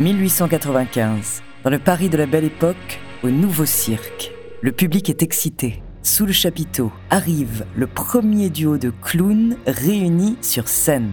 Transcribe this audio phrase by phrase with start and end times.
[0.00, 1.42] 1895.
[1.62, 4.32] Dans le Paris de la Belle Époque, au Nouveau Cirque.
[4.60, 5.82] Le public est excité.
[6.02, 11.12] Sous le chapiteau arrive le premier duo de clowns réunis sur scène.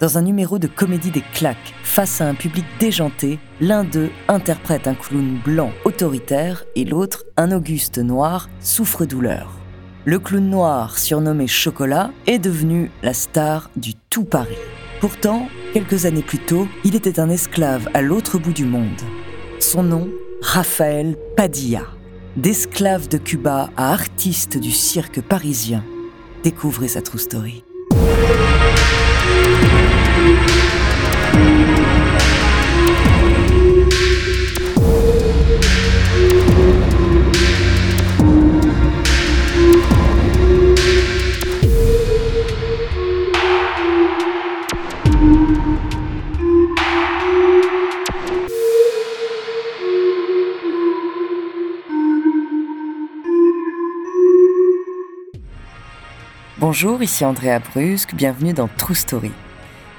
[0.00, 4.86] Dans un numéro de comédie des claques, face à un public déjanté, l'un d'eux interprète
[4.86, 9.58] un clown blanc autoritaire et l'autre un Auguste noir souffre-douleur.
[10.04, 14.56] Le clown noir, surnommé Chocolat, est devenu la star du tout Paris.
[15.00, 19.00] Pourtant, quelques années plus tôt, il était un esclave à l'autre bout du monde.
[19.58, 20.10] Son nom,
[20.42, 21.86] Raphaël Padilla.
[22.36, 25.82] D'esclave de Cuba à artiste du cirque parisien.
[26.44, 27.64] Découvrez sa true story.
[56.72, 59.32] Bonjour, ici Andrea Brusque, bienvenue dans True Story.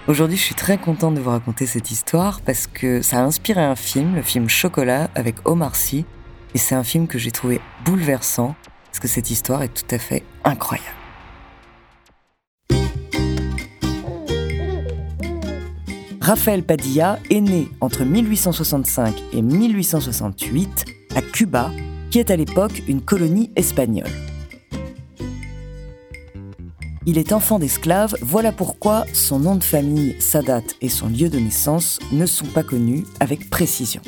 [0.08, 3.62] Aujourd'hui, je suis très contente de vous raconter cette histoire parce que ça a inspiré
[3.62, 6.06] un film, le film Chocolat avec Omar Sy,
[6.56, 8.56] et c'est un film que j'ai trouvé bouleversant
[8.86, 10.88] parce que cette histoire est tout à fait incroyable.
[16.22, 20.86] Raphaël Padilla est né entre 1865 et 1868
[21.18, 21.70] à Cuba,
[22.12, 24.31] qui est à l'époque une colonie espagnole.
[27.08, 31.30] Il est enfant d'esclave, voilà pourquoi son nom de famille, sa date et son lieu
[31.30, 34.02] de naissance ne sont pas connus avec précision.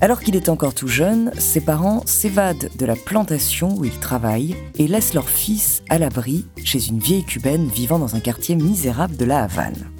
[0.00, 4.56] Alors qu'il est encore tout jeune, ses parents s'évadent de la plantation où ils travaillent
[4.78, 9.18] et laissent leur fils à l'abri chez une vieille cubaine vivant dans un quartier misérable
[9.18, 9.90] de la Havane.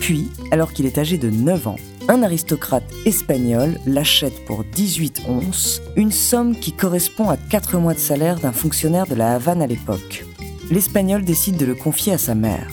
[0.00, 5.80] Puis, alors qu'il est âgé de 9 ans, un aristocrate espagnol l'achète pour 18 onces,
[5.94, 9.68] une somme qui correspond à 4 mois de salaire d'un fonctionnaire de la Havane à
[9.68, 10.24] l'époque
[10.70, 12.68] l'Espagnol décide de le confier à sa mère.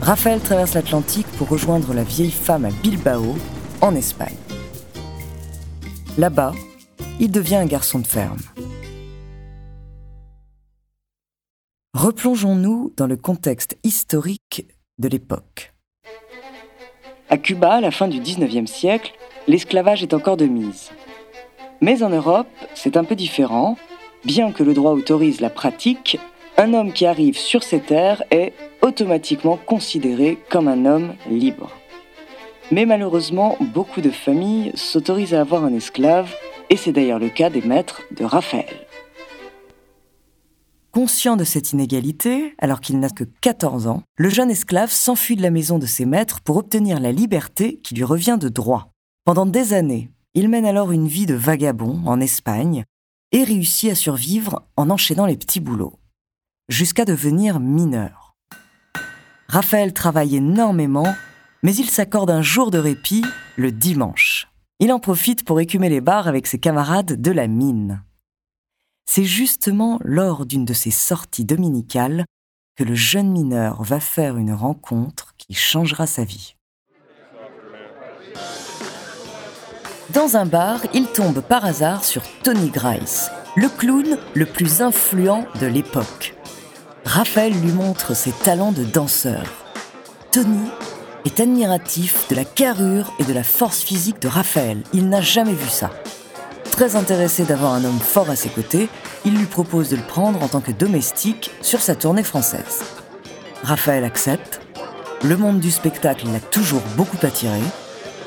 [0.00, 3.36] Raphaël traverse l'Atlantique pour rejoindre la vieille femme à Bilbao,
[3.80, 4.36] en Espagne.
[6.16, 6.52] Là-bas,
[7.20, 8.40] il devient un garçon de ferme.
[11.94, 14.66] Replongeons-nous dans le contexte historique
[14.98, 15.74] de l'époque.
[17.28, 19.12] À Cuba, à la fin du 19e siècle,
[19.46, 20.90] l'esclavage est encore de mise.
[21.80, 23.76] Mais en Europe, c'est un peu différent
[24.24, 26.18] Bien que le droit autorise la pratique,
[26.56, 28.52] un homme qui arrive sur ces terres est
[28.82, 31.70] automatiquement considéré comme un homme libre.
[32.70, 36.34] Mais malheureusement, beaucoup de familles s'autorisent à avoir un esclave,
[36.68, 38.86] et c'est d'ailleurs le cas des maîtres de Raphaël.
[40.90, 45.42] Conscient de cette inégalité, alors qu'il n'a que 14 ans, le jeune esclave s'enfuit de
[45.42, 48.90] la maison de ses maîtres pour obtenir la liberté qui lui revient de droit.
[49.24, 52.84] Pendant des années, il mène alors une vie de vagabond en Espagne,
[53.32, 55.98] et réussit à survivre en enchaînant les petits boulots,
[56.68, 58.36] jusqu'à devenir mineur.
[59.48, 61.14] Raphaël travaille énormément,
[61.62, 63.24] mais il s'accorde un jour de répit
[63.56, 64.48] le dimanche.
[64.78, 68.02] Il en profite pour écumer les bars avec ses camarades de la mine.
[69.06, 72.24] C'est justement lors d'une de ses sorties dominicales
[72.76, 76.57] que le jeune mineur va faire une rencontre qui changera sa vie.
[80.10, 85.44] Dans un bar, il tombe par hasard sur Tony Grice, le clown le plus influent
[85.60, 86.34] de l'époque.
[87.04, 89.42] Raphaël lui montre ses talents de danseur.
[90.32, 90.66] Tony
[91.26, 94.82] est admiratif de la carrure et de la force physique de Raphaël.
[94.94, 95.90] Il n'a jamais vu ça.
[96.70, 98.88] Très intéressé d'avoir un homme fort à ses côtés,
[99.26, 102.82] il lui propose de le prendre en tant que domestique sur sa tournée française.
[103.62, 104.62] Raphaël accepte.
[105.22, 107.60] Le monde du spectacle l'a toujours beaucoup attiré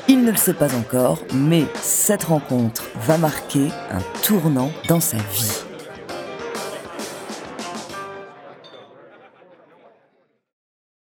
[0.08, 5.16] il ne le sait pas encore, mais cette rencontre va marquer un tournant dans sa
[5.16, 5.62] vie.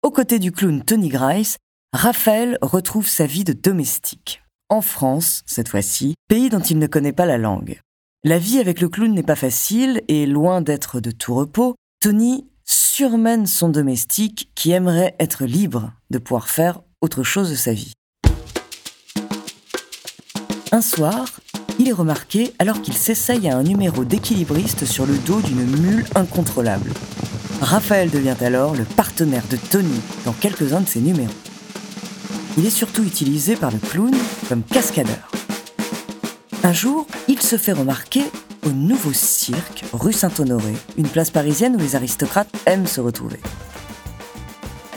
[0.02, 1.56] Aux côtés du clown Tony Grice,
[1.92, 4.42] Raphaël retrouve sa vie de domestique.
[4.68, 7.80] En France, cette fois-ci, pays dont il ne connaît pas la langue.
[8.24, 12.46] La vie avec le clown n'est pas facile et loin d'être de tout repos, Tony
[12.64, 17.92] surmène son domestique qui aimerait être libre de pouvoir faire autre chose de sa vie.
[20.74, 21.26] Un soir,
[21.78, 26.06] il est remarqué alors qu'il s'essaye à un numéro d'équilibriste sur le dos d'une mule
[26.14, 26.90] incontrôlable.
[27.60, 31.30] Raphaël devient alors le partenaire de Tony dans quelques-uns de ses numéros.
[32.56, 34.14] Il est surtout utilisé par le clown
[34.48, 35.30] comme cascadeur.
[36.64, 38.22] Un jour, il se fait remarquer
[38.64, 43.40] au nouveau cirque rue Saint-Honoré, une place parisienne où les aristocrates aiment se retrouver.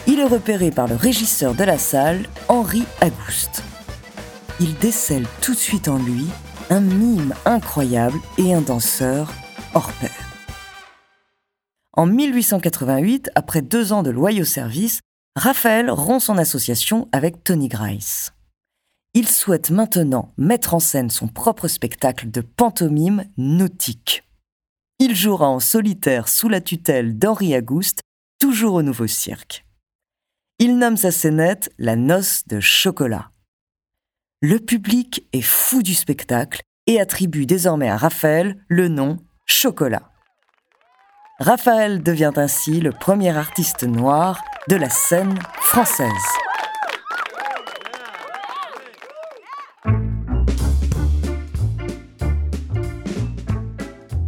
[0.08, 3.65] il est repéré par le régisseur de la salle, Henri Agouste.
[4.62, 6.26] Il décèle tout de suite en lui
[6.70, 9.34] un mime incroyable et un danseur
[9.74, 10.16] hors pair.
[11.92, 15.02] En 1888, après deux ans de loyaux services,
[15.36, 18.32] Raphaël rompt son association avec Tony Grice.
[19.14, 24.24] Il souhaite maintenant mettre en scène son propre spectacle de pantomime nautique.
[25.00, 28.02] Il jouera en solitaire sous la tutelle d'Henri Agouste,
[28.40, 29.66] toujours au Nouveau Cirque.
[30.60, 33.32] Il nomme sa scénette la noce de chocolat.
[34.48, 40.12] Le public est fou du spectacle et attribue désormais à Raphaël le nom Chocolat.
[41.40, 46.12] Raphaël devient ainsi le premier artiste noir de la scène française.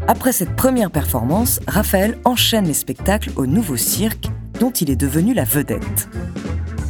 [0.08, 4.30] Après cette première performance, Raphaël enchaîne les spectacles au Nouveau Cirque,
[4.60, 6.10] dont il est devenu la vedette.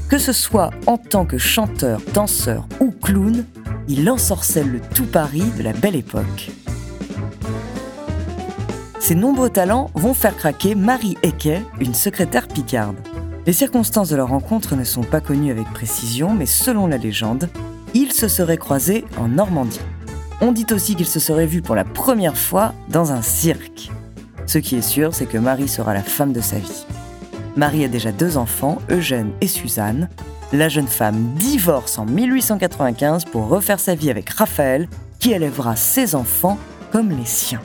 [0.09, 2.65] Que ce soit en tant que chanteur, danseur
[3.07, 3.45] clown,
[3.87, 6.49] il ensorcelle le tout Paris de la belle époque.
[8.99, 12.97] Ses nombreux talents vont faire craquer Marie Eckey, une secrétaire picarde.
[13.45, 17.47] Les circonstances de leur rencontre ne sont pas connues avec précision, mais selon la légende,
[17.93, 19.79] ils se seraient croisés en Normandie.
[20.41, 23.89] On dit aussi qu'ils se seraient vus pour la première fois dans un cirque.
[24.47, 26.85] Ce qui est sûr, c'est que Marie sera la femme de sa vie.
[27.55, 30.09] Marie a déjà deux enfants, Eugène et Suzanne.
[30.53, 34.87] La jeune femme divorce en 1895 pour refaire sa vie avec Raphaël,
[35.19, 36.57] qui élèvera ses enfants
[36.93, 37.61] comme les siens.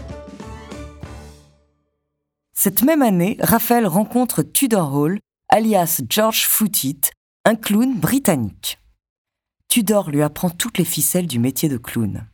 [2.52, 7.02] Cette même année, Raphaël rencontre Tudor Hall, alias George Footit,
[7.44, 8.80] un clown britannique.
[9.68, 12.26] Tudor lui apprend toutes les ficelles du métier de clown.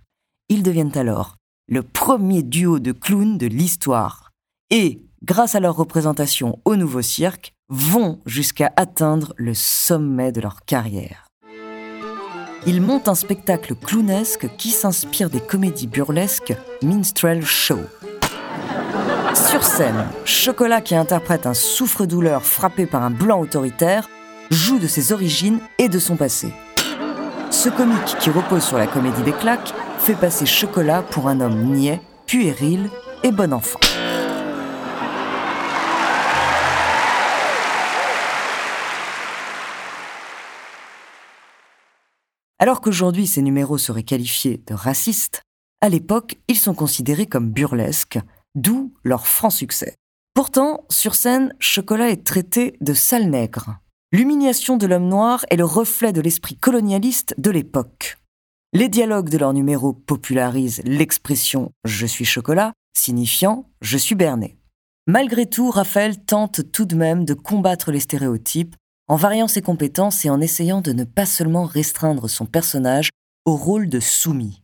[0.48, 1.36] Ils deviennent alors
[1.68, 4.30] le premier duo de clowns de l'histoire
[4.70, 10.64] et, grâce à leur représentation au Nouveau Cirque, vont jusqu'à atteindre le sommet de leur
[10.64, 11.26] carrière.
[12.66, 17.80] Ils montent un spectacle clownesque qui s'inspire des comédies burlesques Minstrel Show.
[19.34, 24.08] Sur scène, Chocolat, qui interprète un souffre-douleur frappé par un blanc autoritaire,
[24.50, 26.52] joue de ses origines et de son passé.
[27.50, 31.72] Ce comique qui repose sur la comédie des claques fait passer Chocolat pour un homme
[31.72, 32.90] niais, puéril
[33.22, 33.80] et bon enfant.
[42.58, 45.42] Alors qu'aujourd'hui ces numéros seraient qualifiés de racistes,
[45.80, 48.18] à l'époque ils sont considérés comme burlesques,
[48.54, 49.94] d'où leur franc succès.
[50.34, 53.78] Pourtant, sur scène, Chocolat est traité de sale nègre.
[54.12, 58.18] L'humiliation de l'homme noir est le reflet de l'esprit colonialiste de l'époque.
[58.72, 64.56] Les dialogues de leurs numéros popularisent l'expression Je suis chocolat, signifiant Je suis berné.
[65.06, 68.76] Malgré tout, Raphaël tente tout de même de combattre les stéréotypes
[69.08, 73.10] en variant ses compétences et en essayant de ne pas seulement restreindre son personnage
[73.46, 74.62] au rôle de soumis.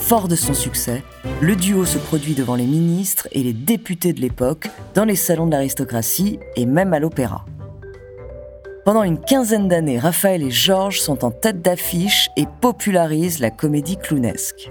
[0.00, 1.02] Fort de son succès,
[1.40, 5.46] le duo se produit devant les ministres et les députés de l'époque, dans les salons
[5.46, 7.46] de l'aristocratie et même à l'opéra.
[8.84, 13.96] Pendant une quinzaine d'années, Raphaël et Georges sont en tête d'affiche et popularisent la comédie
[13.96, 14.70] clownesque.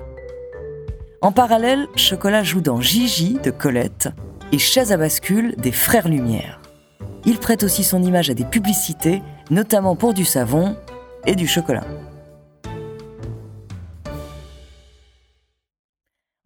[1.21, 4.09] En parallèle, Chocolat joue dans Gigi de Colette
[4.53, 6.61] et Chaise à bascule des Frères Lumière.
[7.25, 10.77] Il prête aussi son image à des publicités, notamment pour du savon
[11.25, 11.87] et du chocolat.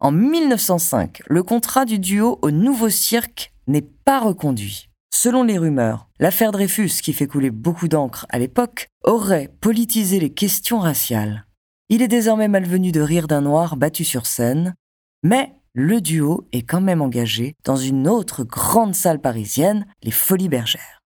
[0.00, 4.88] En 1905, le contrat du duo au Nouveau Cirque n'est pas reconduit.
[5.12, 10.32] Selon les rumeurs, l'affaire Dreyfus, qui fait couler beaucoup d'encre à l'époque, aurait politisé les
[10.32, 11.44] questions raciales.
[11.90, 14.74] Il est désormais malvenu de rire d'un noir battu sur scène,
[15.22, 20.48] mais le duo est quand même engagé dans une autre grande salle parisienne, les Folies
[20.48, 21.04] Bergères.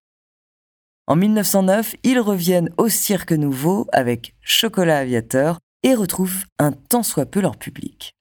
[1.06, 7.26] En 1909, ils reviennent au Cirque Nouveau avec Chocolat Aviateur et retrouvent un tant soit
[7.26, 8.14] peu leur public.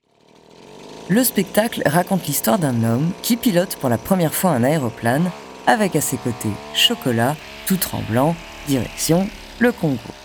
[1.10, 5.32] Le spectacle raconte l'histoire d'un homme qui pilote pour la première fois un aéroplane
[5.68, 8.36] avec à ses côtés Chocolat, tout tremblant,
[8.68, 9.26] direction
[9.62, 10.21] le Congo.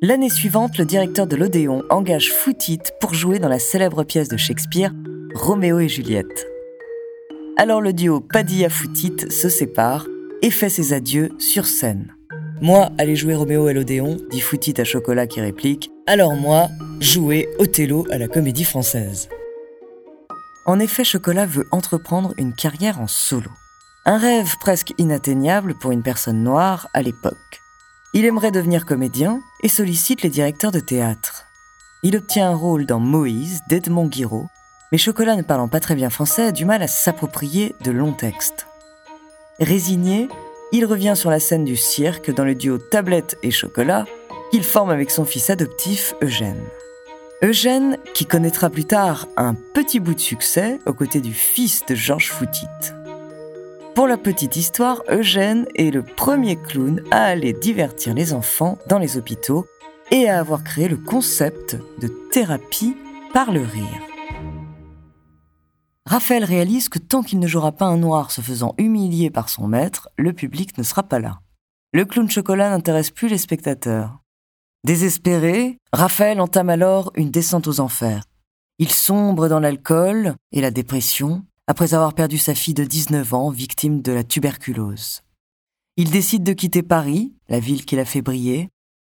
[0.00, 4.36] L'année suivante, le directeur de l'Odéon engage Footit pour jouer dans la célèbre pièce de
[4.36, 4.92] Shakespeare,
[5.34, 6.46] Roméo et Juliette.
[7.56, 10.06] Alors le duo Padilla-Footit se sépare
[10.40, 12.14] et fait ses adieux sur scène.
[12.60, 15.90] Moi, aller jouer Roméo à l'Odéon, dit Footit à Chocolat qui réplique.
[16.06, 16.68] Alors moi,
[17.00, 19.28] jouer Othello à la comédie française.
[20.64, 23.50] En effet, Chocolat veut entreprendre une carrière en solo.
[24.04, 27.34] Un rêve presque inatteignable pour une personne noire à l'époque.
[28.14, 31.46] Il aimerait devenir comédien et sollicite les directeurs de théâtre.
[32.02, 34.48] Il obtient un rôle dans Moïse d'Edmond Guiraud,
[34.90, 38.14] mais Chocolat ne parlant pas très bien français a du mal à s'approprier de longs
[38.14, 38.66] textes.
[39.60, 40.28] Résigné,
[40.72, 44.06] il revient sur la scène du cirque dans le duo Tablette et Chocolat
[44.50, 46.64] qu'il forme avec son fils adoptif Eugène.
[47.42, 51.94] Eugène, qui connaîtra plus tard un petit bout de succès aux côtés du fils de
[51.94, 52.66] Georges Foutit.
[53.98, 59.00] Pour la petite histoire, Eugène est le premier clown à aller divertir les enfants dans
[59.00, 59.66] les hôpitaux
[60.12, 62.96] et à avoir créé le concept de thérapie
[63.32, 64.00] par le rire.
[66.06, 69.66] Raphaël réalise que tant qu'il ne jouera pas un noir se faisant humilier par son
[69.66, 71.40] maître, le public ne sera pas là.
[71.92, 74.20] Le clown chocolat n'intéresse plus les spectateurs.
[74.84, 78.22] Désespéré, Raphaël entame alors une descente aux enfers.
[78.78, 83.50] Il sombre dans l'alcool et la dépression après avoir perdu sa fille de 19 ans
[83.50, 85.20] victime de la tuberculose.
[85.98, 88.70] Il décide de quitter Paris, la ville qu'il a fait briller,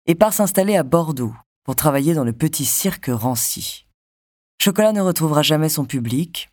[0.05, 1.33] et part s'installer à Bordeaux
[1.63, 3.87] pour travailler dans le petit cirque Rancy.
[4.61, 6.51] Chocolat ne retrouvera jamais son public.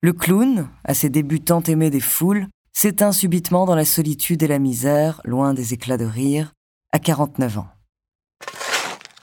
[0.00, 4.48] Le clown, à ses débuts tant aimé des foules, s'éteint subitement dans la solitude et
[4.48, 6.54] la misère, loin des éclats de rire,
[6.92, 7.68] à 49 ans.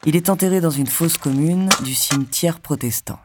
[0.06, 3.20] Il est enterré dans une fosse commune du cimetière protestant.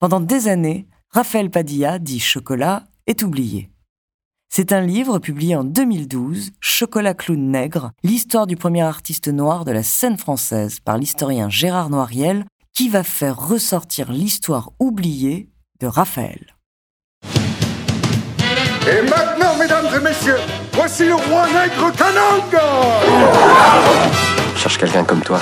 [0.00, 3.68] Pendant des années, Raphaël Padilla, dit Chocolat, est oublié.
[4.48, 9.72] C'est un livre publié en 2012, Chocolat Clown Nègre, l'histoire du premier artiste noir de
[9.72, 15.50] la scène française par l'historien Gérard Noiriel, qui va faire ressortir l'histoire oubliée
[15.80, 16.56] de Raphaël.
[18.86, 20.40] Et maintenant, mesdames et messieurs,
[20.72, 23.02] voici le roi nègre Kananga
[24.54, 25.40] Je cherche quelqu'un comme toi,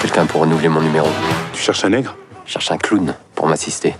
[0.00, 1.08] quelqu'un pour renouveler mon numéro.
[1.52, 2.16] Tu cherches un nègre?
[2.46, 3.96] Je cherche un clown pour m'assister.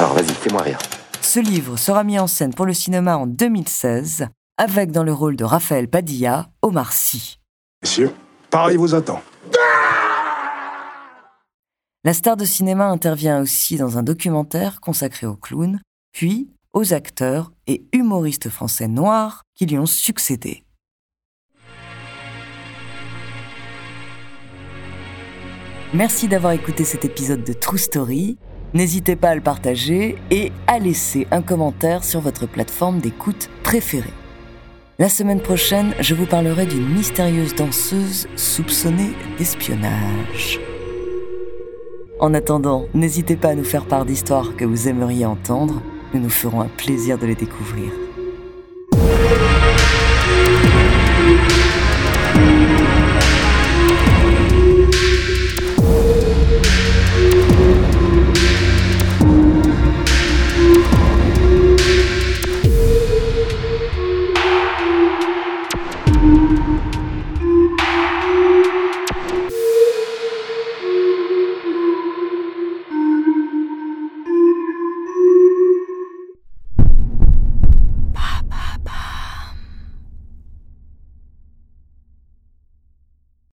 [0.00, 0.78] Alors vas-y, fais-moi rire.
[1.20, 5.36] Ce livre sera mis en scène pour le cinéma en 2016, avec dans le rôle
[5.36, 7.38] de Raphaël Padilla, Omar Sy.
[7.82, 8.10] Messieurs,
[8.48, 9.20] Paris vous attend.
[12.02, 15.78] La star de cinéma intervient aussi dans un documentaire consacré au clown,
[16.12, 20.64] puis aux acteurs et humoristes français noirs qui lui ont succédé.
[25.92, 28.38] Merci d'avoir écouté cet épisode de True Story.
[28.72, 34.14] N'hésitez pas à le partager et à laisser un commentaire sur votre plateforme d'écoute préférée.
[35.00, 40.60] La semaine prochaine, je vous parlerai d'une mystérieuse danseuse soupçonnée d'espionnage.
[42.20, 45.82] En attendant, n'hésitez pas à nous faire part d'histoires que vous aimeriez entendre.
[46.14, 47.90] Nous nous ferons un plaisir de les découvrir.